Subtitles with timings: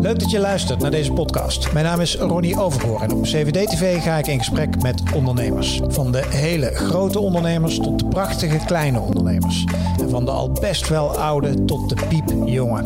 [0.00, 1.72] Leuk dat je luistert naar deze podcast.
[1.72, 5.80] Mijn naam is Ronnie Overgoor en op CVD-TV ga ik in gesprek met ondernemers.
[5.88, 9.64] Van de hele grote ondernemers tot de prachtige kleine ondernemers.
[10.00, 12.82] En van de al best wel oude tot de piepjonge.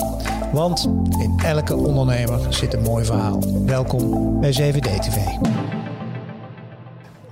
[0.53, 0.89] Want
[1.19, 3.65] in elke ondernemer zit een mooi verhaal.
[3.67, 5.17] Welkom bij CVD-TV.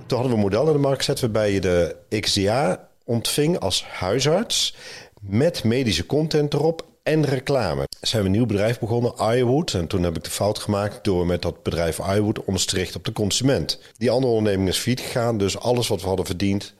[0.05, 3.85] Toen hadden we een model in de markt gezet waarbij je de XDA ontving als
[3.85, 4.75] huisarts
[5.21, 7.87] met medische content erop en reclame.
[8.01, 9.73] Zijn we een nieuw bedrijf begonnen, iWood.
[9.73, 12.97] En toen heb ik de fout gemaakt door met dat bedrijf iWood ons te richten
[12.97, 13.79] op de consument.
[13.97, 16.73] Die andere onderneming is failliet gegaan, dus alles wat we hadden verdiend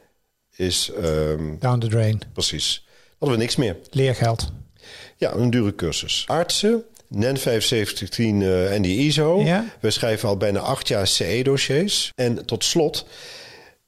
[0.55, 0.91] is...
[1.03, 2.21] ehm, Down the drain.
[2.33, 2.85] precies.
[3.19, 3.77] Hadden we niks meer.
[3.89, 4.51] Leergeld.
[5.17, 6.23] Ja, een dure cursus.
[6.27, 9.41] Artsen, NEN 7510 eh, en die ISO.
[9.41, 9.65] Ja.
[9.79, 12.11] We schrijven al bijna acht jaar CE-dossiers.
[12.15, 13.05] En tot slot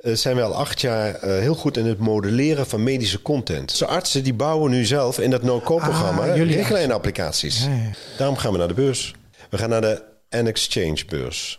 [0.04, 3.70] eh, zijn we al acht jaar eh, heel goed in het modelleren van medische content.
[3.70, 7.64] Dus artsen die bouwen nu zelf in dat no-code-programma Ah, jullie richtlijnen applicaties.
[7.66, 7.90] Ja, ja.
[8.18, 9.14] Daarom gaan we naar de beurs.
[9.50, 11.58] We gaan naar de N-Exchange beurs.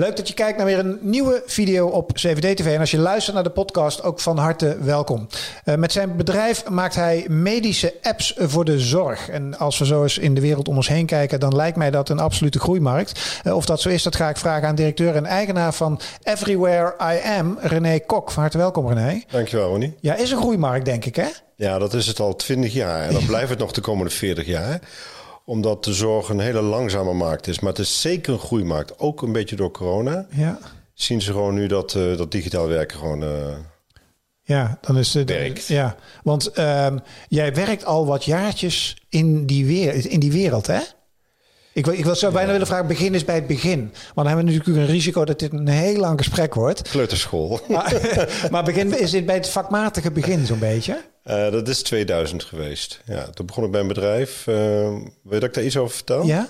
[0.00, 2.74] Leuk dat je kijkt naar weer een nieuwe video op CVD-TV.
[2.74, 5.26] En als je luistert naar de podcast, ook van harte welkom.
[5.64, 9.28] Eh, met zijn bedrijf maakt hij medische apps voor de zorg.
[9.28, 11.90] En als we zo eens in de wereld om ons heen kijken, dan lijkt mij
[11.90, 13.40] dat een absolute groeimarkt.
[13.42, 16.94] Eh, of dat zo is, dat ga ik vragen aan directeur en eigenaar van Everywhere
[17.14, 18.30] I Am, René Kok.
[18.30, 19.22] Van harte welkom, René.
[19.30, 19.96] Dankjewel, Ronnie.
[20.00, 21.28] Ja, is een groeimarkt, denk ik, hè?
[21.56, 23.06] Ja, dat is het al 20 jaar.
[23.06, 24.80] En dan blijft het nog de komende 40 jaar.
[25.50, 27.60] Omdat de zorg een hele langzame markt is.
[27.60, 28.98] Maar het is zeker een groeimarkt.
[28.98, 30.26] Ook een beetje door corona.
[30.30, 30.58] Ja.
[30.94, 33.22] Zien ze gewoon nu dat, eh, dat digitaal werken gewoon...
[33.22, 33.56] eh,
[34.42, 35.28] Ja, dan is het.
[35.28, 35.66] Werkt.
[35.66, 40.80] Ja, want ehm, jij werkt al wat jaartjes in die, weer, in die wereld, hè?
[41.72, 43.78] Ik wil, ik wil zo bijna willen vragen, begin is bij het begin.
[43.80, 46.88] Want dan hebben we natuurlijk een risico dat dit een heel lang gesprek wordt.
[46.88, 47.60] kleuterschool.
[47.68, 47.94] Maar,
[48.50, 51.00] maar begin, is dit bij het vakmatige begin zo'n beetje?
[51.30, 53.00] Eh, dat is 2000 geweest.
[53.04, 54.46] Ja, toen begon ik bij een bedrijf.
[54.46, 56.26] eh, wil je dat ik daar iets over vertel?
[56.26, 56.48] Ja?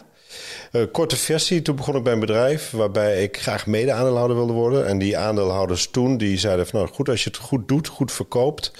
[0.72, 1.62] Eh, korte versie.
[1.62, 4.86] Toen begon ik bij een bedrijf waarbij ik graag mede-aandeelhouder wilde worden.
[4.86, 6.80] En die aandeelhouders toen, die zeiden van...
[6.80, 8.72] nou goed, als je het goed doet, goed verkoopt...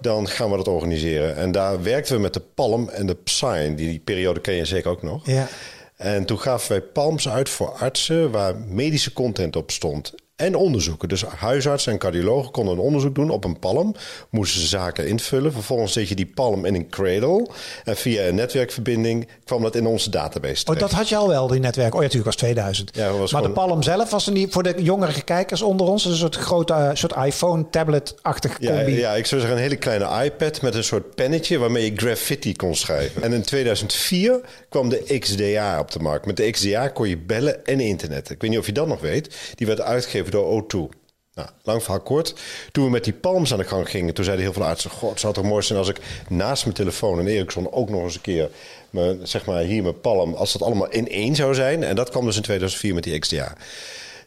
[0.00, 1.36] dan gaan we dat organiseren.
[1.36, 3.74] En daar werkten we met de Palm en de Psy.
[3.74, 5.26] Die, die periode ken je zeker ook nog.
[5.26, 5.48] Ja.
[5.96, 10.14] En toen gaven wij palms uit voor artsen waar medische content op stond.
[10.36, 11.08] En onderzoeken.
[11.08, 13.94] Dus huisartsen en cardiologen konden een onderzoek doen op een palm.
[14.30, 15.52] Moesten ze zaken invullen.
[15.52, 17.46] Vervolgens zet je die palm in een cradle.
[17.84, 20.80] En via een netwerkverbinding kwam dat in onze database Oh, terecht.
[20.80, 21.88] dat had je al wel, die netwerk.
[21.94, 22.90] Oh ja, natuurlijk was 2000.
[22.96, 25.86] Ja, dat was maar de Palm zelf was er niet voor de jongere kijkers onder
[25.86, 26.04] ons.
[26.04, 28.98] Een soort grote eh, soort iPhone-tablet-achtig Ja, combi.
[28.98, 32.56] ja, ik zou zeggen een hele kleine iPad met een soort pennetje waarmee je graffiti
[32.56, 33.22] kon schrijven.
[33.22, 36.26] En in 2004 kwam de XDA op de markt.
[36.26, 38.30] Met de XDA kon je bellen en internet.
[38.30, 39.36] Ik weet niet of je dat nog weet.
[39.54, 41.04] Die werd uitgegeven door O2.
[41.36, 42.34] Nou, lang verhaal kort.
[42.72, 45.10] Toen we met die palms aan de gang gingen, toen zeiden heel veel artsen: God,
[45.10, 48.14] het zou toch mooi zijn als ik naast mijn telefoon en Ericsson ook nog eens
[48.14, 48.50] een keer,
[48.90, 51.82] mijn, zeg maar hier mijn palm, als dat allemaal in één zou zijn.
[51.82, 53.56] En dat kwam dus in 2004 met die XDA.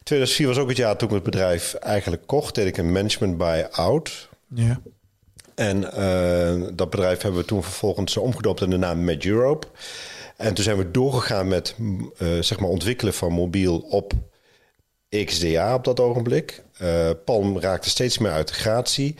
[0.03, 2.55] 2004 was ook het jaar toen ik het bedrijf eigenlijk kocht.
[2.55, 4.29] Deed ik een management buy-out.
[4.53, 4.81] Ja.
[5.55, 9.67] En eh, dat bedrijf hebben we toen vervolgens omgedoopt in de naam Med Europe.
[10.37, 11.75] En toen zijn we doorgegaan met
[12.17, 14.13] eh, zeg maar ontwikkelen van mobiel op
[15.09, 16.63] XDA op dat ogenblik.
[16.77, 19.15] Eh, Palm raakte steeds meer uit de gratie.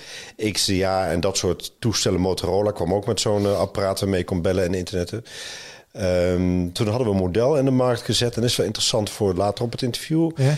[0.52, 4.42] XDA en dat soort toestellen, Motorola kwam ook met zo'n eh, apparaat waarmee je kon
[4.42, 5.26] bellen en internetten.
[5.92, 8.36] Ehm, toen hadden we een model in de markt gezet.
[8.36, 10.32] En dat is wel interessant voor later op het interview.
[10.36, 10.56] Ja.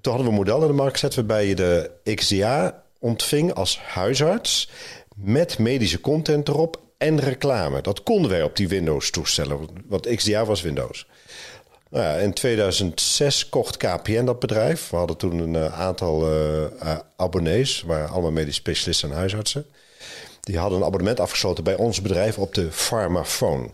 [0.00, 3.78] Toen hadden we een model in de markt gezet waarbij je de XDA ontving als
[3.78, 4.70] huisarts
[5.14, 7.80] met medische content erop en reclame.
[7.80, 9.58] Dat konden wij op die Windows-toestellen,
[9.88, 11.06] want XDA was Windows.
[11.94, 14.90] Nou ja, in 2006 kocht KPN dat bedrijf.
[14.90, 19.66] We hadden toen een eh, aantal eh, eh, abonnees, waren allemaal medisch specialisten en huisartsen.
[20.40, 23.68] Die hadden een abonnement afgesloten bij ons bedrijf op de Pharmaphone.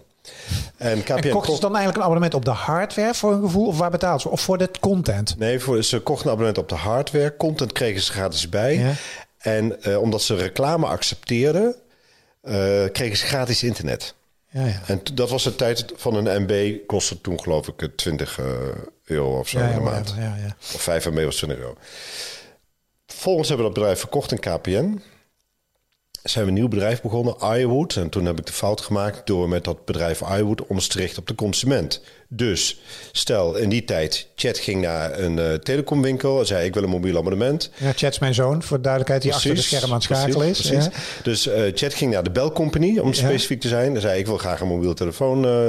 [0.77, 3.67] En KPN En kochten ze dan eigenlijk een abonnement op de hardware voor een gevoel?
[3.67, 4.29] Of waar betaalden ze?
[4.29, 5.39] Of voor de content?
[5.39, 7.37] Nee, voor, ze kochten een abonnement op de hardware.
[7.37, 8.77] Content kregen ze gratis bij.
[8.77, 8.93] Ja.
[9.39, 11.77] En omdat ze reclame accepteerden,
[12.93, 14.15] kregen ze gratis internet.
[14.53, 14.81] Ja, ja.
[14.87, 18.47] En dat was de tijd van een MB, kostte toen geloof ik eh, 20 eh,
[19.05, 20.09] euro of zo Ja, in ja, de maand.
[20.09, 20.23] whatever.
[20.23, 20.57] ja, ja.
[20.75, 21.75] Of 5 MB was 20 euro.
[23.07, 25.03] Vervolgens hebben we dat bedrijf verkocht in KPN.
[26.23, 27.97] Zijn we een nieuw bedrijf begonnen, iWood.
[27.97, 31.19] En toen heb ik de fout gemaakt door met dat bedrijf iWood ons te richten
[31.21, 32.03] op de consument.
[32.33, 32.81] Dus
[33.13, 36.89] stel in die tijd, Chat ging naar een eh, telecomwinkel en zei ik wil een
[36.89, 37.71] mobiel abonnement.
[37.77, 40.49] Ja, Chat is mijn zoon, voor de duidelijkheid, die achter de scherm aan het schakelen
[40.49, 40.61] is.
[40.61, 40.85] precies.
[40.85, 40.91] Ja.
[41.23, 43.93] Dus eh, Chat ging naar de belcompany, om specifiek te zijn.
[43.93, 45.69] Dan zei ik wil graag een mobiel telefoon eh,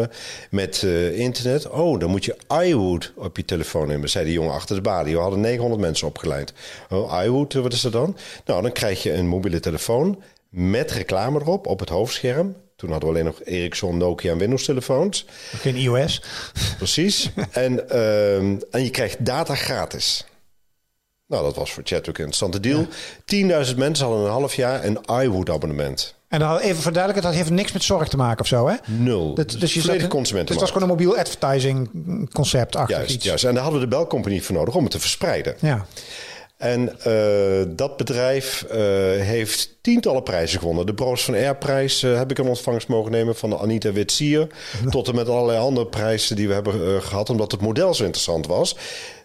[0.49, 1.69] met internet.
[1.69, 5.15] Oh, dan moet je iWood op je telefoon nemen, zei die jongen achter de balie.
[5.15, 6.53] We hadden 900 mensen opgeleid.
[6.89, 8.17] Oh, iWood, wat is dat dan?
[8.45, 12.55] Nou, dan krijg je een mobiele telefoon met reclame erop op het hoofdscherm.
[12.81, 15.25] Toen hadden we alleen nog Ericsson, Nokia en Windows telefoons.
[15.55, 16.21] Geen iOS.
[16.77, 17.31] Precies.
[17.51, 20.25] en, ehm, en je krijgt data gratis.
[21.27, 22.85] Nou, dat was voor Chat ook een interessante deal.
[23.65, 26.15] 10.000 mensen hadden een half jaar een iWood abonnement.
[26.27, 28.75] En dan even verduidelijken, dat heeft niks met zorg te maken of zo, hè?
[28.85, 29.33] Nul.
[29.33, 30.55] Dat, dus je Volledig consumenten.
[30.55, 31.89] Dus dat is gewoon een mobiel advertising
[32.33, 33.25] concept achter Juist, iets.
[33.25, 33.43] juist.
[33.43, 35.55] En daar hadden we de belcompagnie voor nodig om het te verspreiden.
[35.59, 35.85] Ja.
[36.61, 38.77] En eh, dat bedrijf eh,
[39.19, 40.85] heeft tientallen prijzen gewonnen.
[40.85, 44.47] De Broos van Air prijs eh, heb ik in ontvangst mogen nemen van Anita Witsier.
[44.89, 47.29] tot en met allerlei andere prijzen die we hebben eh, gehad.
[47.29, 48.75] Omdat het model zo interessant was.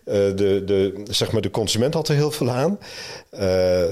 [0.06, 2.78] Eh, de, de, zeg maar, de consument had er heel veel aan.
[3.30, 3.40] Eh,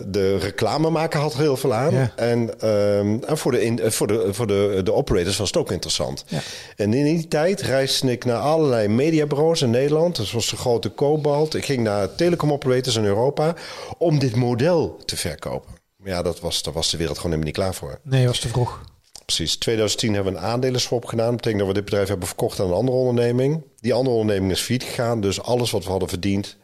[0.06, 1.94] de reclamemaker had er heel veel aan.
[1.94, 2.12] Ja.
[2.16, 5.56] En, ehm, en voor, de, in, eh, voor, de, voor de, de operators was het
[5.56, 6.24] ook interessant.
[6.26, 6.40] Ja.
[6.76, 10.16] En in die tijd reisde ik naar allerlei mediabureaus in Nederland.
[10.16, 11.54] Dat was de grote Cobalt.
[11.54, 13.54] Ik ging naar telecom operators in Europa
[13.98, 15.74] om dit model te verkopen.
[15.96, 17.98] Maar Ja, dat was, daar was de wereld gewoon helemaal niet klaar voor.
[18.02, 18.80] Nee, was te vroeg.
[19.24, 19.56] Precies.
[19.56, 21.26] 2010 hebben we een aandelenswap gedaan.
[21.26, 23.64] Dat betekent dat we dit bedrijf hebben verkocht aan een andere onderneming.
[23.80, 25.20] Die andere onderneming is failliet gegaan.
[25.20, 26.56] Dus alles wat we hadden verdiend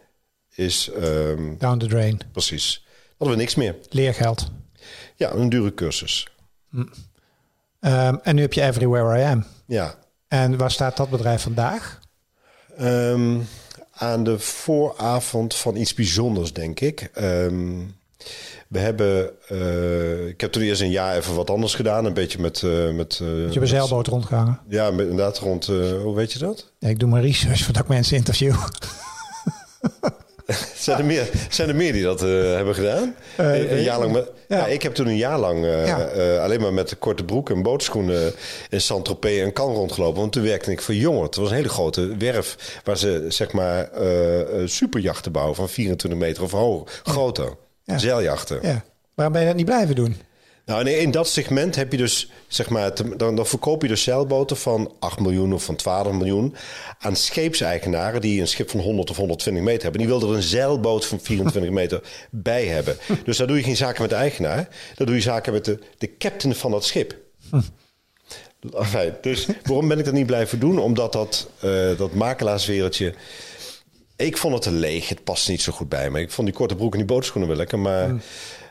[0.54, 0.90] is...
[0.90, 2.20] ehm, Down the drain.
[2.32, 2.86] precies.
[3.18, 3.76] Hadden we niks meer.
[3.88, 4.50] Leergeld.
[5.16, 6.26] Ja, een dure cursus.
[7.80, 9.44] Ehm, en nu heb je Everywhere I Am.
[9.66, 9.94] Ja.
[10.28, 12.00] En waar staat dat bedrijf vandaag?
[12.76, 13.38] Ehm,
[13.92, 17.10] aan de vooravond van iets bijzonders, denk ik.
[18.70, 19.31] We hebben...
[19.49, 22.05] eh, ik heb toen eerst een jaar even wat anders gedaan.
[22.05, 22.62] Een beetje met...
[22.62, 24.61] eh, met Je hebt een zeilboot rondgehangen.
[24.69, 25.67] Ja, met, inderdaad rond...
[26.02, 26.72] hoe weet je dat?
[26.78, 28.55] Ja, ik doe mijn research voordat ik mensen interview.
[30.75, 33.14] Zijn er meer, zijn er meer die dat hebben gedaan?
[33.37, 34.56] Een, jaar lang met, ja.
[34.56, 34.67] ja.
[34.67, 36.38] ik heb toen een jaar lang Ja.
[36.38, 38.32] alleen maar met de korte broek en bootschoenen
[38.69, 40.20] in Saint-Tropez en Cannes rondgelopen.
[40.20, 41.22] Want toen werkte ik voor Jongen.
[41.22, 43.90] Het was een hele grote werf waar ze zeg maar
[44.64, 47.56] superjachten bouwen van 24 meter of hoog, groter.
[47.85, 47.99] Ja.
[47.99, 48.59] Zeiljachten.
[48.62, 48.85] Ja.
[49.15, 50.17] Waarom ben je dat niet blijven doen?
[50.65, 53.88] Nou, nee, in dat segment heb je dus, zeg maar, te- dan, dan verkoop je
[53.88, 56.55] dus zeilboten van 8 miljoen of van 12 miljoen
[56.99, 60.00] aan scheepseigenaren die een schip van 100 of 120 meter hebben.
[60.00, 62.00] Die wilden er een zeilboot van 24 meter
[62.31, 62.97] bij hebben.
[63.25, 65.79] Dus daar doe je geen zaken met de eigenaar, daar doe je zaken met de,
[65.99, 67.17] de captain van dat schip.
[68.79, 70.79] Enfin, dus waarom ben ik dat niet blijven doen?
[70.79, 73.15] Omdat dat, eh, dat makelaarswereldje.
[74.20, 75.08] Ik vond het te leeg.
[75.08, 76.20] Het past niet zo goed bij me.
[76.20, 77.78] Ik vond die korte broek en die bootschoenen wel lekker.
[77.78, 78.14] Maar,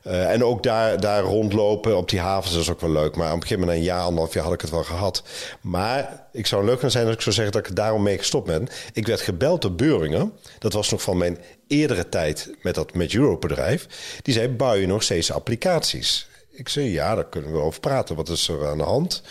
[0.03, 3.15] eh, en ook daar, daar rondlopen op die havens is ook wel leuk.
[3.15, 5.23] Maar op een gegeven moment, een jaar, anderhalf jaar, had ik het wel gehad.
[5.61, 8.47] Maar ik zou leuk gaan zijn als ik zou zeggen dat ik daarom mee gestopt
[8.47, 8.67] ben.
[8.93, 10.33] Ik werd gebeld door Beuringen.
[10.59, 11.37] Dat was nog van mijn
[11.67, 13.87] eerdere tijd met dat met Europe bedrijf.
[14.21, 16.27] Die zei, bouw je nog steeds applicaties?
[16.51, 18.15] Ik zei, ja, daar kunnen we over praten.
[18.15, 19.21] Wat is er aan de hand?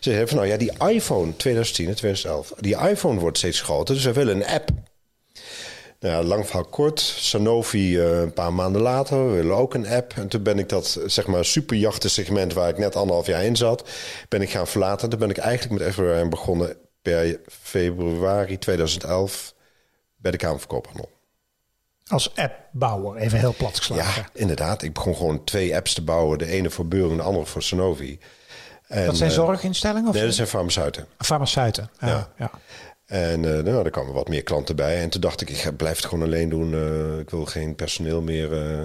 [0.00, 2.52] Ze zei van, nou ja, die iPhone 2010 en 2011...
[2.58, 4.70] die iPhone wordt steeds groter, dus we willen een app.
[6.04, 7.00] Nou ja, lang verhaal kort.
[7.00, 10.12] Sanofi eh, een paar maanden later, we willen ook een app.
[10.16, 12.52] En toen ben ik dat, zeg maar, superjachtensegment...
[12.52, 13.88] waar ik net anderhalf jaar in zat,
[14.28, 15.08] ben ik gaan verlaten.
[15.08, 19.54] Toen ben ik eigenlijk met Everywhere begonnen per februari 2011...
[20.16, 21.10] bij de Kamer van Koophandel.
[22.06, 24.22] Als appbouwer, even heel plat geslagen.
[24.22, 24.82] Ja, inderdaad.
[24.82, 26.38] Ik begon gewoon twee apps te bouwen.
[26.38, 28.18] De ene voor Beuring, de andere voor Sanofi.
[28.86, 31.06] En, dat zijn eh, zorginstellingen of Nee, dat zijn farmaceuten.
[31.18, 31.90] farmaceuten?
[31.98, 32.08] Ja.
[32.08, 32.32] Ja.
[32.38, 32.50] ja.
[33.06, 35.00] En eh, nou, er kwamen wat meer klanten bij.
[35.00, 36.74] En toen dacht ik, ik blijf het gewoon alleen doen.
[36.74, 38.52] Eh, ik wil geen personeel meer.
[38.52, 38.84] eh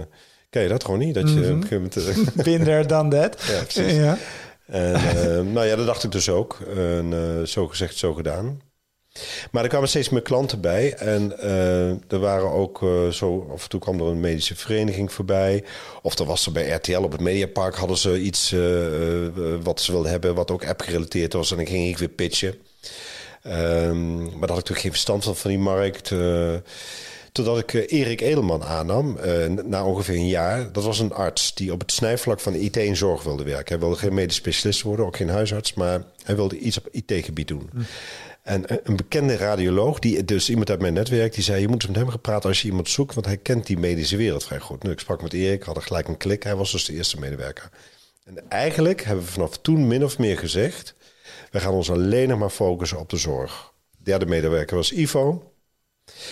[0.49, 1.13] Ken je dat gewoon niet?
[1.13, 3.43] Dat je op een gegeven moment, Been there, done that.
[3.47, 3.93] Ja, precies.
[3.93, 4.17] Ja.
[4.65, 6.59] En nou ja, dat dacht ik dus ook.
[6.75, 7.13] En
[7.47, 8.61] zo gezegd, zo gedaan.
[9.51, 10.93] Maar er kwamen steeds meer klanten bij.
[10.93, 11.39] En
[12.07, 13.49] er waren ook zo...
[13.53, 15.63] Af en toe kwam er een medische vereniging voorbij.
[16.01, 17.75] Of er was er bij RTL op het Mediapark...
[17.75, 18.55] hadden ze iets
[19.63, 20.35] wat ze wilden hebben...
[20.35, 21.51] wat ook app-gerelateerd was.
[21.51, 22.55] En dan ging ik weer pitchen.
[23.41, 26.11] Ehm, maar daar had ik natuurlijk geen verstand van, van die markt.
[26.11, 26.55] eh,
[27.31, 30.71] totdat ik eh, Erik Edelman aannam, eh, na ongeveer een jaar.
[30.71, 33.67] Dat was een arts die op het snijvlak van IT en zorg wilde werken.
[33.67, 37.47] Hij wilde geen medisch specialist worden, ook geen huisarts, maar hij wilde iets op IT-gebied
[37.47, 37.69] doen.
[38.41, 41.75] En eh, een bekende radioloog, die, dus iemand uit mijn netwerk, die zei: Je moet
[41.75, 44.43] eens met hem gaan praten als je iemand zoekt, want hij kent die medische wereld
[44.43, 44.83] vrij goed.
[44.83, 46.43] Nu, ik sprak met Erik, had er gelijk een klik.
[46.43, 47.69] Hij was dus de eerste medewerker.
[48.25, 50.95] En eigenlijk hebben we vanaf toen min of meer gezegd:
[51.51, 53.73] We gaan ons alleen nog maar focussen op de zorg.
[53.97, 55.51] Derde medewerker was Ivo.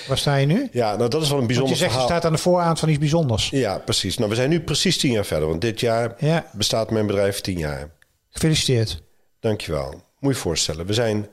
[0.08, 0.70] Waar sta je nu?
[0.72, 2.80] Ja, nou dat is wel een Want bijzonder je zegt, je staat aan de vooravond
[2.80, 3.50] van iets bijzonders.
[3.50, 4.18] Ja, precies.
[4.18, 5.48] Nou, we zijn nu precies tien jaar verder.
[5.48, 6.50] Want dit jaar Ja.
[6.54, 7.90] bestaat mijn bedrijf tien jaar.
[8.30, 9.02] Gefeliciteerd.
[9.40, 10.02] Dankjewel.
[10.20, 10.86] Moet je voorstellen.
[10.86, 11.28] We zijn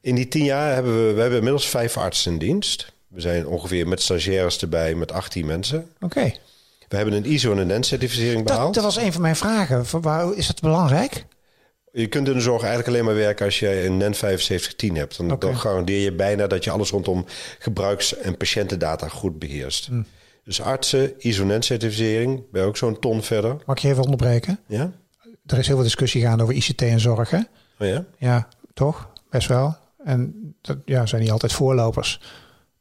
[0.00, 2.92] in die tien jaar hebben we, we hebben inmiddels vijf artsen in dienst.
[3.08, 5.92] We zijn ongeveer met stagiaires erbij met 18 mensen.
[6.00, 6.32] Oké.
[6.88, 8.74] We hebben een ISO en een NEN-certificering Dat, behaald.
[8.74, 10.00] dat was een van mijn vragen.
[10.00, 11.24] Waar, is dat belangrijk?
[11.92, 15.16] Je kunt in de zorg eigenlijk alleen maar werken als je een NEN 7510 hebt.
[15.16, 17.24] Dan, dan garandeer je bijna dat je alles rondom
[17.58, 19.86] gebruiks- en patiëntendata goed beheerst.
[19.86, 20.02] Hm.
[20.44, 23.56] Dus artsen, ISO NEN-certificering, ben je ook zo'n ton verder.
[23.66, 24.58] Mag ik je even onderbreken?
[24.66, 24.92] Ja?
[25.46, 27.30] er is heel veel discussie gaande over ICT en zorg.
[27.30, 27.38] Hè?
[27.78, 28.04] Oh ja?
[28.18, 29.10] Ja, toch?
[29.30, 29.76] Best wel.
[30.04, 32.20] En dat ja, zijn niet altijd voorlopers.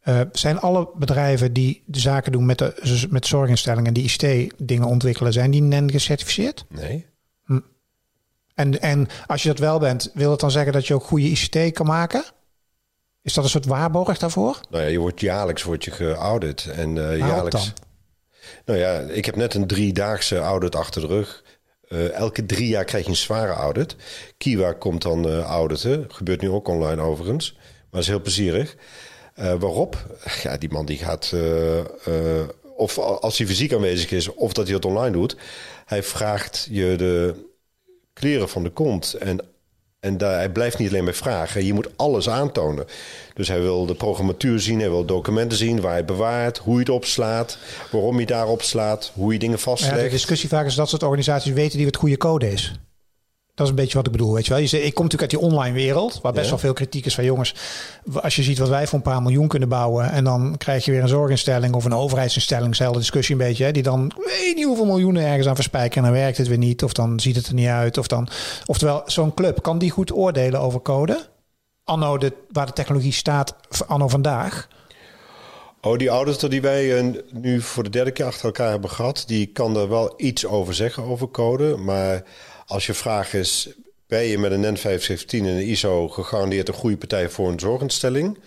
[0.04, 5.34] Uh, zijn alle bedrijven die de zaken doen met, de, met zorginstellingen, die ICT-dingen ontwikkelen,
[5.34, 6.66] zijn die NEN gecertificeerd?
[6.70, 7.06] Nee.
[8.58, 11.30] En, en als je dat wel bent, wil het dan zeggen dat je ook goede
[11.30, 12.24] ICT kan maken?
[13.22, 14.60] Is dat een soort waarborg daarvoor?
[14.70, 16.66] Nou ja, je wordt jaarlijks wordt je geaudit.
[16.66, 17.66] En uh, jaarlijks.
[17.66, 17.74] Dan?
[18.66, 21.44] Nou ja, ik heb net een driedaagse audit achter de rug.
[21.90, 23.96] Uh, elke drie jaar krijg je een zware audit.
[24.38, 26.06] Kiwa komt dan uh, auditen.
[26.08, 27.58] Gebeurt nu ook online overigens.
[27.92, 28.76] Maar is heel plezierig.
[29.40, 30.18] Uh, waarop?
[30.44, 31.34] Ja, die man die gaat...
[32.76, 35.38] of als hij fysiek aanwezig is, of dat hij het online doet.
[35.86, 37.47] Hij vraagt je de
[38.20, 39.40] kleren van de kont en
[40.00, 41.66] en daar, hij blijft niet alleen bij vragen.
[41.66, 42.86] Je moet alles aantonen.
[43.34, 46.80] Dus hij wil de programmatuur zien, hij wil documenten zien, waar hij bewaart, hoe je
[46.80, 47.58] het opslaat,
[47.92, 49.96] waarom je daarop slaat, hoe je dingen vastlegt.
[49.96, 52.80] Ja, de discussie vaak is dat soort organisaties weten die wat goede code is.
[53.58, 54.62] Dat is een beetje wat ik bedoel, weet je wel.
[54.62, 57.16] Je zegt, ik kom natuurlijk uit die online wereld, waar best wel veel kritiek is
[57.16, 57.56] van jongens.
[58.14, 60.92] Als je ziet wat wij voor een paar miljoen kunnen bouwen en dan krijg je
[60.92, 64.66] weer een zorginstelling of een overheidsinstelling, dezelfde discussie een beetje, hè, die dan weet niet
[64.66, 67.48] hoeveel miljoenen ergens aan verspijken en dan werkt het weer niet of dan ziet het
[67.48, 67.98] er niet uit.
[67.98, 68.28] Of dan,
[68.66, 71.28] oftewel, zo'n club, kan die goed oordelen over code?
[71.84, 73.56] Anno, de, waar de technologie staat,
[73.88, 74.68] anno vandaag.
[75.82, 79.24] Oh, die auditor die wij uh, nu voor de derde keer achter elkaar hebben gehad,
[79.28, 82.24] die kan er wel iets over zeggen over code, maar
[82.68, 83.70] als je vraag is,
[84.08, 87.60] ben je met een NEN 517 en een ISO gegarandeerd een goede partij voor een
[87.60, 88.38] zorginstelling?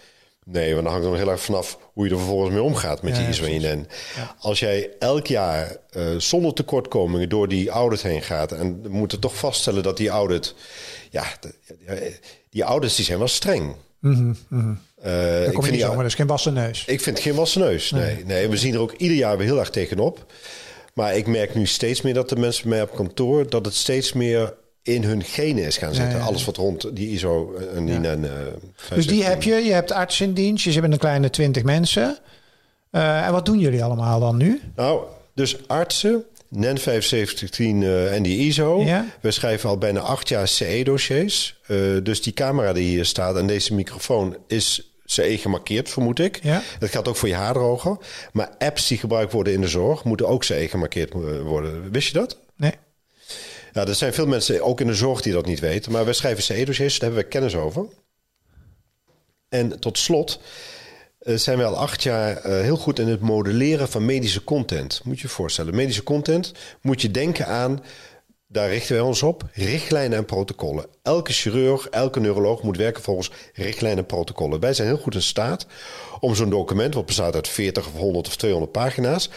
[0.44, 3.02] Nee, want dan hangt er nog heel erg vanaf hoe je er vervolgens mee omgaat
[3.02, 3.88] met die ISO en.
[4.38, 8.52] Als jij elk jaar uh, zonder tekortkomingen door die audit heen gaat...
[8.52, 10.54] en we moeten toch vaststellen dat die audit...
[11.10, 11.24] Ja,
[12.50, 13.74] die audits die zijn wel streng.
[13.98, 16.84] Mm -hmm, uh, ik vind niet zomaar, dus geen wassen neus.
[16.86, 18.14] Ik vind geen wassen neus, nee.
[18.14, 18.24] nee.
[18.24, 18.48] nee.
[18.48, 20.26] We zien er ook ieder jaar weer heel erg tegenop.
[20.94, 23.50] Maar ik merk nu steeds meer dat de mensen bij mij op kantoor...
[23.50, 26.20] dat het steeds meer in hun genen is gaan zitten.
[26.20, 28.23] Alles wat rond die ISO en die NEN...
[28.23, 28.30] Uh,
[28.94, 29.54] dus die heb je.
[29.54, 30.64] Je hebt arts in dienst.
[30.64, 32.18] Je bent een kleine twintig mensen.
[32.92, 34.61] Uh, en wat doen jullie allemaal dan nu?
[34.76, 35.02] Nou,
[35.35, 36.25] dus artsen...
[36.50, 38.82] NEN 7510 uh, en die ISO.
[38.82, 39.06] Ja?
[39.20, 41.61] We schrijven al bijna acht jaar CE-dossiers.
[41.68, 46.43] Uh, dus die camera die hier staat en deze microfoon is CE gemarkeerd, vermoed ik.
[46.43, 46.62] Ja.
[46.79, 47.97] Dat geldt ook voor je haardroger.
[48.33, 51.12] Maar apps die gebruikt worden in de zorg moeten ook CE gemarkeerd
[51.43, 51.90] worden.
[51.90, 52.38] Wist je dat?
[52.57, 52.73] Nee.
[53.73, 55.93] Ja, er zijn veel mensen, ook in de zorg, die dat niet weten.
[55.93, 57.87] Maar wij schrijven CE-dossiers, daar hebben we kennis over.
[59.49, 60.40] En tot slot
[61.23, 65.00] uh, zijn we al acht jaar uh, heel goed in het modelleren van medische content.
[65.05, 65.75] Moet je je voorstellen.
[65.75, 67.83] Medische content moet je denken aan
[68.52, 69.45] daar richten wij ons op.
[69.52, 70.87] Richtlijnen en protocollen.
[71.02, 74.61] Elke chirurg, elke neuroloog moet werken volgens richtlijnen en protocollen.
[74.61, 75.66] Wij zijn heel goed in staat
[76.21, 79.30] om zo'n document, wat bestaat uit 40 of 100 of 200 pagina's,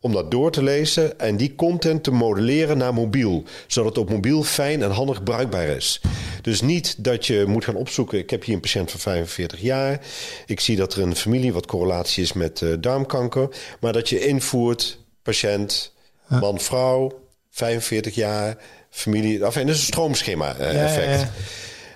[0.00, 3.44] om dat door te lezen en die content te modelleren naar mobiel.
[3.66, 6.00] Zodat het op mobiel fijn en handig bruikbaar is.
[6.42, 8.18] Dus niet dat je moet gaan opzoeken.
[8.18, 10.00] Ik heb hier een patiënt van 45 jaar.
[10.46, 13.48] Ik zie dat er een familie wat correlatie is met uh, darmkanker.
[13.80, 15.92] Maar dat je invoert, patiënt,
[16.28, 17.22] man, vrouw
[17.54, 18.56] 45 jaar,
[18.90, 19.44] familie.
[19.44, 21.22] Enfin, dat is een stroomschema-effect.
[21.22, 21.28] Eh,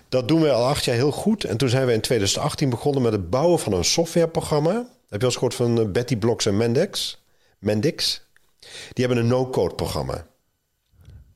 [0.09, 1.45] dat doen we al acht jaar heel goed.
[1.45, 4.73] En toen zijn we in 2018 begonnen met het bouwen van een softwareprogramma.
[4.73, 7.23] Heb je al eens gehoord van eh, Betty Blocks en Mendix?
[7.59, 8.27] Mendix?
[8.93, 10.27] Die hebben een no-code programma.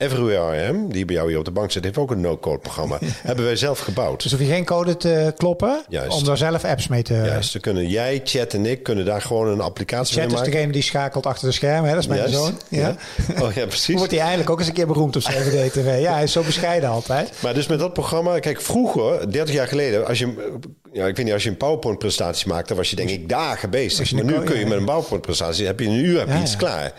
[0.03, 2.59] Everywhere I Am, die bij jou hier op de bank zit, heeft ook een no-code
[2.59, 2.99] programma.
[3.23, 4.23] Hebben wij zelf gebouwd.
[4.23, 6.17] Dus hoef je geen code te kloppen Juist.
[6.17, 7.15] om daar zelf apps mee te...
[7.15, 10.47] Juist, dan kunnen jij, Chat en ik kunnen daar gewoon een applicatie Chat mee maken.
[10.47, 11.95] is degene die schakelt achter de schermen, hè?
[11.95, 12.61] dat is mijn zoon.
[12.69, 12.97] Ja.
[13.37, 13.43] ja.
[13.43, 13.97] Oh ja, precies.
[13.97, 16.01] Wordt hij eigenlijk ook eens een keer beroemd op CVD-TV.
[16.01, 17.33] Ja, hij is zo bescheiden altijd.
[17.41, 20.59] Maar dus met dat programma, kijk, vroeger, 30 jaar geleden, als je,
[20.93, 24.13] ja, ik weet niet, als je een PowerPoint-presentatie maakte, was je denk ik dagen bezig.
[24.13, 26.93] Maar nu kun je met een PowerPoint-presentatie, heb je een uur heb je iets klaar.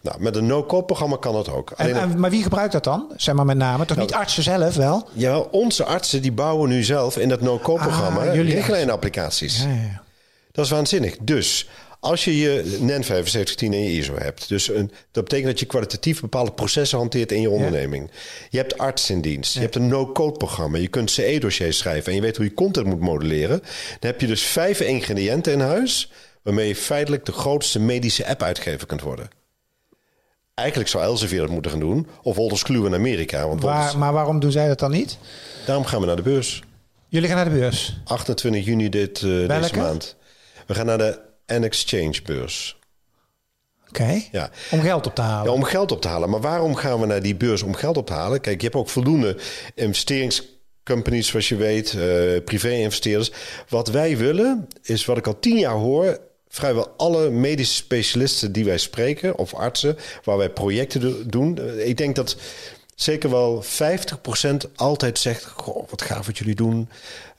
[0.00, 1.70] Nou, met een no-code-programma kan het ook.
[1.70, 3.12] En, maar wie gebruikt dat dan?
[3.16, 3.84] Zeg maar met name.
[3.84, 5.08] Toch niet nou, artsen zelf wel?
[5.12, 9.62] Ja, onze artsen die bouwen nu zelf in dat no-code-programma ah, richtlijnapplicaties.
[9.62, 10.02] Ja, ja.
[10.52, 11.16] Dat is waanzinnig.
[11.20, 11.68] Dus
[12.00, 15.66] als je je NEN 7510 en je ISO hebt, dus een, dat betekent dat je
[15.66, 18.10] kwalitatief bepaalde processen hanteert in je onderneming.
[18.50, 22.20] Je hebt arts in dienst, je hebt een no-code-programma, je kunt CE-dossiers schrijven en je
[22.20, 23.58] weet hoe je content moet modelleren.
[24.00, 26.12] Dan heb je dus vijf ingrediënten in huis
[26.42, 29.28] waarmee je feitelijk de grootste medische app-uitgever kunt worden.
[30.58, 32.06] Eigenlijk zou Elsevier dat moeten gaan doen.
[32.22, 33.48] Of Wolters Kluwe in Amerika.
[33.48, 35.18] Want Waar, maar waarom doen zij dat dan niet?
[35.66, 36.62] Daarom gaan we naar de beurs.
[37.08, 38.00] Jullie gaan naar de beurs?
[38.04, 40.16] 28 juni dit, uh, deze maand.
[40.66, 42.78] We gaan naar de N-Exchange beurs.
[43.88, 44.22] Oké.
[44.32, 44.50] Ja.
[44.70, 45.50] Om geld op te halen.
[45.50, 46.30] Ja, om geld op te halen.
[46.30, 48.40] Maar waarom gaan we naar die beurs om geld op te halen?
[48.40, 49.36] Kijk, je hebt ook voldoende
[49.74, 52.02] investeringscompanies, zoals je weet, uh,
[52.44, 53.30] privé-investeerders.
[53.68, 56.18] Wat wij willen, is wat ik al tien jaar hoor
[56.48, 61.78] vrijwel alle medische specialisten die wij spreken, of artsen, waar wij projecten doen.
[61.78, 62.36] Ik denk dat
[62.94, 66.88] zeker wel 50% altijd zegt: Goh, wat gaaf wat jullie doen.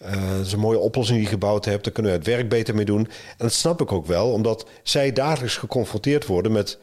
[0.02, 1.84] Uh, dat is een mooie oplossing die je gebouwd hebt.
[1.84, 3.06] Daar kunnen we het werk beter mee doen.
[3.08, 6.78] En dat snap ik ook wel, omdat zij dagelijks geconfronteerd worden met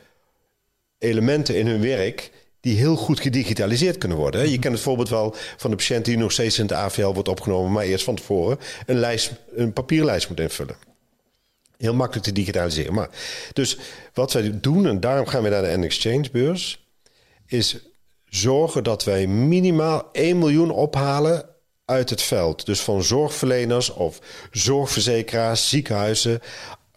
[0.98, 2.30] elementen in hun werk
[2.60, 4.50] die heel goed gedigitaliseerd kunnen worden.
[4.50, 7.28] Je kent het voorbeeld wel van de patiënt die nog steeds in de AVL wordt
[7.28, 10.85] opgenomen, maar eerst van tevoren een, lijst, een papierlijst moet invullen.
[11.78, 12.94] Heel makkelijk te digitaliseren.
[12.94, 13.08] Maar,
[13.52, 13.78] dus
[14.14, 16.86] wat wij doen, en daarom gaan we naar de N-Exchange beurs,
[17.46, 17.78] is
[18.24, 21.44] zorgen dat wij minimaal 1 miljoen ophalen
[21.84, 22.66] uit het veld.
[22.66, 24.18] Dus van zorgverleners of
[24.50, 26.40] zorgverzekeraars, ziekenhuizen,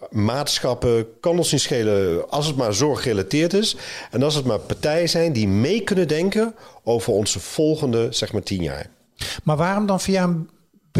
[0.10, 3.76] maatschappen, kan ons niet schelen als het maar zorggerelateerd is.
[4.12, 8.44] En als het maar partijen zijn die mee kunnen denken over onze volgende, zeg maar,
[8.44, 8.90] tien jaar.
[9.44, 10.50] Maar waarom dan via een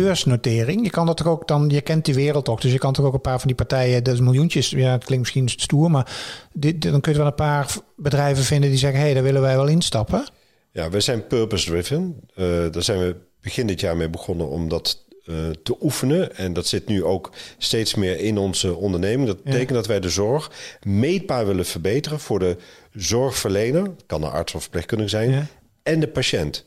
[0.01, 0.84] beursnotering?
[0.84, 3.06] Je kan dat toch ook dan, je kent die wereld toch, dus je kan toch
[3.06, 6.12] ook een paar van die partijen, dat is miljoentjes, ja, het klinkt misschien stoer, maar
[6.53, 9.41] dit, dan kun je wel een paar bedrijven vinden die zeggen, hé, hey, daar willen
[9.41, 10.27] wij wel instappen.
[10.72, 12.20] Ja, wij zijn purpose-driven.
[12.36, 16.36] Uh, daar zijn we begin dit jaar mee begonnen om dat uh, te oefenen.
[16.36, 19.27] En dat zit nu ook steeds meer in onze onderneming.
[19.27, 20.51] Dat betekent dat wij de zorg
[20.84, 22.58] meetbaar willen verbeteren voor de
[22.94, 25.48] zorgverlener, kan een arts of verpleegkundige zijn,
[25.84, 26.65] en de patiënt.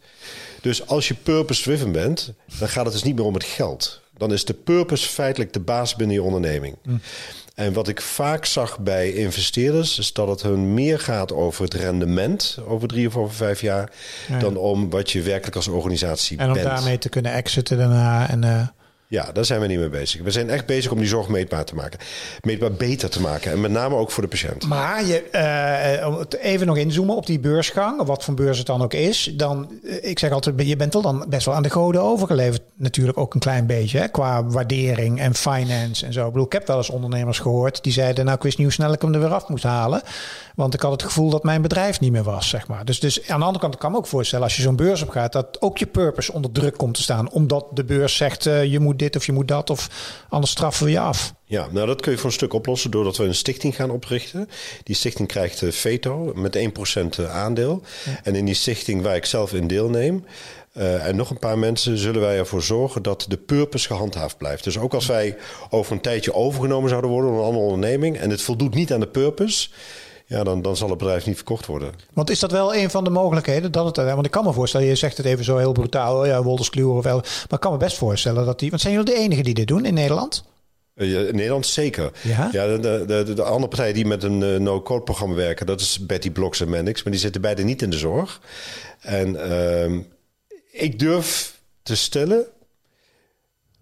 [0.63, 4.01] Dus als je purpose-driven bent, dan gaat het dus niet meer om het geld.
[4.17, 6.77] Dan is de purpose feitelijk de baas binnen je onderneming.
[6.83, 6.97] Hm.
[7.55, 11.75] En wat ik vaak zag bij investeerders, is dat het hun meer gaat over het
[11.75, 13.93] rendement over drie of over vijf jaar,
[14.41, 16.51] dan om wat je werkelijk als organisatie bent.
[16.51, 18.29] En om daarmee te kunnen exiten daarna.
[18.29, 18.67] En, uh...
[19.13, 20.23] Ja, daar zijn we niet mee bezig.
[20.23, 21.99] We zijn echt bezig om die zorg meetbaar te maken.
[22.41, 23.53] Meetbaar beter te maken.
[23.53, 24.67] En met name ook voor de patiënt.
[24.69, 28.95] Maar je, uh, even nog inzoomen op die beursgang, wat voor beurs het dan ook
[28.95, 29.33] is.
[29.37, 32.63] Dan, uh, ik zeg altijd, je bent wel dan best wel aan de goden overgeleverd.
[32.75, 36.27] Natuurlijk ook een klein beetje, hè, qua waardering en finance en zo.
[36.27, 38.77] Ik bedoel, ik heb wel eens ondernemers gehoord die zeiden, nou ik wist niet hoe
[38.77, 40.03] snel ik hem er weer af moest halen.
[40.55, 42.85] Want ik had het gevoel dat mijn bedrijf niet meer was, zeg maar.
[42.85, 45.03] Dus, dus aan de andere kant kan ik me ook voorstellen, als je zo'n beurs
[45.03, 47.31] op gaat, dat ook je purpose onder druk komt te staan.
[47.31, 49.89] Omdat de beurs zegt, uh, je moet dit of je moet dat, of
[50.29, 51.35] anders straffen we je af.
[51.45, 54.49] Ja, nou dat kun je voor een stuk oplossen doordat we een stichting gaan oprichten.
[54.83, 56.59] Die stichting krijgt veto met
[57.21, 57.83] 1% aandeel.
[58.23, 60.25] En in die stichting waar ik zelf in deelneem,
[60.77, 64.65] uh, en nog een paar mensen zullen wij ervoor zorgen dat de purpose gehandhaafd blijft.
[64.65, 65.37] Dus ook als wij
[65.71, 69.01] over een tijdje overgenomen zouden worden door een andere onderneming en het voldoet niet aan
[69.01, 69.69] de purpose,
[70.27, 71.93] ja, dan, dan zal het bedrijf niet verkocht worden.
[72.13, 73.73] Want is dat wel een van de mogelijkheden?
[73.73, 76.43] Dat het, want ik kan me voorstellen, je zegt het even zo heel brutaal, ja,
[76.43, 77.19] Wolterskluwer of wel.
[77.21, 78.71] Maar ik kan me best voorstellen dat die.
[78.71, 80.45] Want zijn jullie de enigen die dit doen in Nederland?
[80.95, 82.13] Uh, in Nederland zeker.
[82.23, 85.81] Ja, ja de, de, de, andere partijen die met een uh, no-code programma werken, dat
[85.81, 88.41] is Betty Blocks en Mendix, maar die zitten beide niet in de zorg.
[89.01, 89.99] En uh,
[90.71, 92.47] ik durf te stellen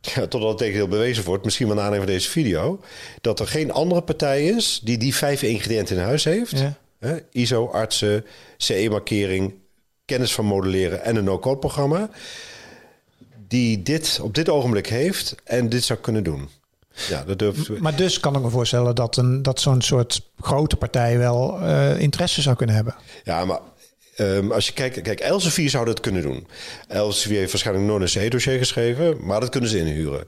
[0.01, 2.81] ja, totdat het tegendeel bewezen wordt, misschien wel aanleiding van deze video,
[3.21, 6.65] dat er geen andere partij is die die vijf ingrediënten in huis heeft.
[6.99, 7.17] Hè?
[7.33, 8.25] ISO, artsen,
[8.57, 9.55] CE-markering,
[10.05, 12.11] kennis van modelleren en een no-code programma.
[13.49, 16.49] Die dit op dit ogenblik heeft en dit zou kunnen doen.
[17.09, 17.79] Ja, dat durf...
[17.79, 22.01] Maar dus kan ik me voorstellen dat, een, dat zo'n soort grote partij wel uh,
[22.01, 22.95] interesse zou kunnen hebben.
[23.25, 23.61] Ja, maar
[24.21, 26.47] Um, als je kijkt, kijk, Elsevier zou dat kunnen doen.
[26.89, 30.25] Elsevier heeft waarschijnlijk nooit een C-dossier geschreven, maar dat kunnen ze inhuren.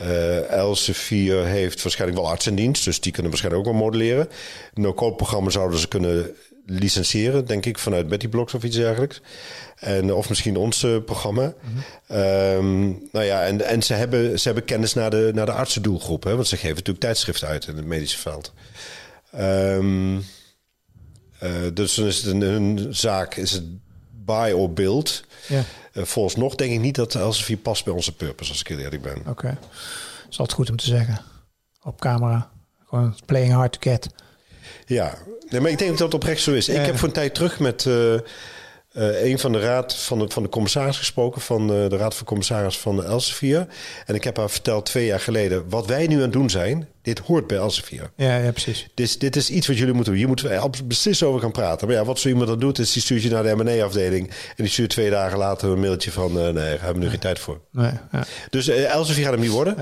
[0.00, 4.28] Uh, Elsevier heeft waarschijnlijk wel artsendienst, dus die kunnen waarschijnlijk ook wel modelleren.
[4.74, 6.30] No-code programma zouden ze kunnen
[6.66, 9.20] licentiëren, denk ik, vanuit Betty Blocks of iets dergelijks.
[9.78, 11.54] En, of misschien ons uh, programma.
[11.60, 13.08] Mm -hmm.
[13.12, 15.52] nou ja, en, en ze, hebben, ze hebben kennis naar de, naar de
[16.20, 18.52] hè, want ze geven natuurlijk tijdschriften uit in het medische veld.
[19.34, 20.18] Uh,
[21.74, 23.64] dus dan is het een, een, zaak, is het
[24.24, 25.24] buy or build.
[25.48, 25.64] Ja.
[25.92, 29.02] Uh, volgens nog denk ik niet dat Elsevier past bij onze purpose, als ik eerlijk
[29.02, 29.18] ben.
[29.18, 29.56] Oké, okay.
[30.30, 31.20] is altijd goed om te zeggen.
[31.82, 32.50] Op camera,
[32.88, 34.08] gewoon playing hard to get.
[34.86, 35.14] Ja,
[35.48, 36.68] nee, maar ik denk dat het oprecht zo is.
[36.68, 37.86] Ik heb voor een tijd terug met...
[38.94, 41.96] Uh, uh, een van de raad van de, van de commissaris gesproken, van de, de
[41.96, 43.66] raad van commissaris van Elsevier.
[44.06, 46.88] En ik heb haar verteld twee jaar geleden, wat wij nu aan het doen zijn,
[47.02, 48.10] dit hoort bij Elsevier.
[48.16, 48.88] Ja, ja, precies.
[48.94, 50.22] Dit, dit is iets wat jullie moeten doen.
[50.22, 51.86] Je moet er beslist over gaan praten.
[51.86, 54.34] Maar ja, wat zo iemand dan doet, is die stuurt je naar de M&A-afdeling en
[54.56, 57.18] die stuurt twee dagen later een mailtje van, uh, nee, daar hebben we nu geen
[57.18, 57.60] tijd voor.
[57.70, 58.24] Nee, ja.
[58.50, 59.76] Dus uh, Elsevier gaat hem niet worden.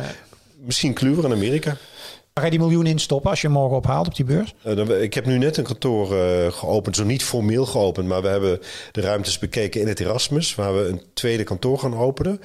[0.64, 1.76] Misschien Kluwer in Amerika.
[2.40, 4.55] Waar ga je die miljoen in stoppen als je morgen ophaalt op die beurs?
[4.64, 8.29] Uh, ik heb nu net een kantoor uh, geopend, zo niet formeel geopend, maar we
[8.29, 8.61] hebben
[8.92, 12.40] de ruimtes bekeken in het Erasmus, waar we een tweede kantoor gaan openen.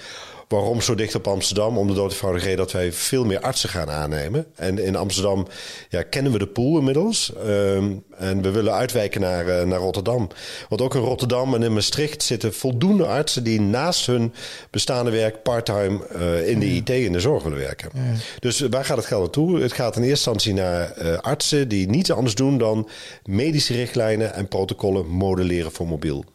[0.47, 1.77] Waarom zo dicht op Amsterdam?
[1.77, 4.45] Om de doodvoudige reden dat wij veel meer artsen gaan aannemen.
[4.55, 5.47] En in Amsterdam
[5.89, 7.33] ja, kennen we de pool inmiddels.
[7.47, 10.27] Um, en we willen uitwijken naar, uh, naar Rotterdam.
[10.69, 14.33] Want ook in Rotterdam en in Maastricht zitten voldoende artsen die naast hun
[14.69, 17.89] bestaande werk parttime uh, in de IT in de zorg willen werken.
[17.93, 18.01] Ja.
[18.39, 19.59] Dus waar gaat het geld naartoe?
[19.59, 22.89] Het gaat in eerste instantie naar uh, artsen die niets anders doen dan
[23.23, 26.25] medische richtlijnen en protocollen modelleren voor mobiel.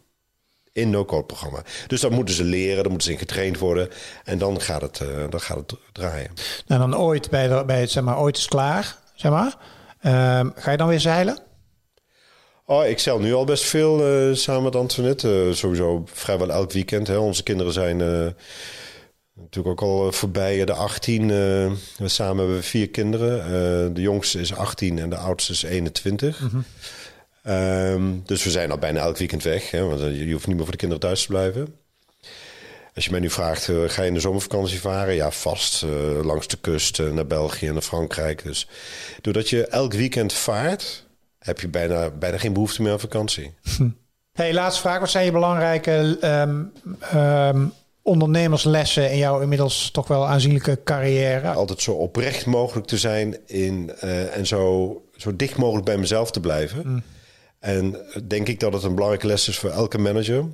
[0.72, 1.62] In no-code programma.
[1.86, 3.88] Dus dan moeten ze leren, dan moeten ze in getraind worden.
[4.24, 6.30] En dan gaat het, uh, dan gaat het draaien.
[6.66, 9.56] Nou, dan ooit bij, de, bij het, zeg maar, ooit is klaar, zeg maar.
[10.02, 11.38] Uh, ga je dan weer zeilen?
[12.64, 15.44] Oh, ik zeil nu al best veel uh, samen met Antoinette.
[15.46, 17.06] Uh, sowieso vrijwel elk weekend.
[17.06, 17.16] Hè.
[17.16, 17.96] Onze kinderen zijn
[19.34, 21.28] natuurlijk ook al voorbij de 18.
[21.28, 23.94] we samen hebben we vier kinderen.
[23.94, 26.40] de jongste is 18 en de oudste is 21.
[26.40, 26.64] Mm
[27.44, 29.70] Um, dus we zijn al bijna elk weekend weg.
[29.70, 31.74] Hè, want je hoeft niet meer voor de kinderen thuis te blijven.
[32.94, 35.14] Als je mij nu vraagt, uh, ga je in de zomervakantie varen?
[35.14, 35.82] Ja, vast.
[35.82, 38.42] Uh, langs de kust uh, naar België en naar Frankrijk.
[38.42, 38.68] Dus
[39.20, 41.06] doordat je elk weekend vaart,
[41.38, 43.52] heb je bijna, bijna geen behoefte meer aan vakantie.
[44.32, 45.00] Hey, laatste vraag.
[45.00, 46.72] Wat zijn je belangrijke um,
[47.14, 47.72] um,
[48.02, 51.48] ondernemerslessen in jouw inmiddels toch wel aanzienlijke carrière?
[51.48, 53.92] Altijd zo oprecht mogelijk te zijn in,
[54.32, 56.82] en zo, zo dicht mogelijk bij mezelf te blijven.
[56.84, 57.02] Mm.
[57.60, 57.96] En
[58.26, 60.44] denk ik dat het een belangrijke les is voor elke manager.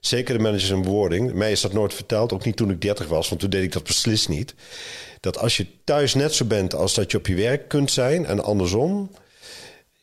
[0.00, 1.32] Zeker de managers in bewoording.
[1.32, 3.72] Mij is dat nooit verteld, ook niet toen ik 30 was, want toen deed ik
[3.72, 4.54] dat beslist niet.
[5.20, 8.26] Dat als je thuis net zo bent als dat je op je werk kunt zijn
[8.26, 9.10] en andersom,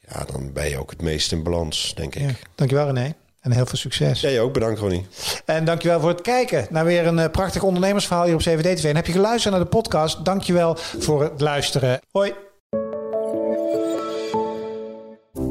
[0.07, 2.21] ja, dan ben je ook het meest in balans, denk ik.
[2.21, 3.13] Ja, dankjewel René.
[3.39, 4.21] En heel veel succes.
[4.21, 5.07] Jij ook, bedankt Ronnie.
[5.45, 8.83] En dankjewel voor het kijken naar weer een uh, prachtig ondernemersverhaal hier op CVD TV.
[8.83, 10.25] En heb je geluisterd naar de podcast?
[10.25, 11.99] Dankjewel voor het luisteren.
[12.11, 12.33] Hoi.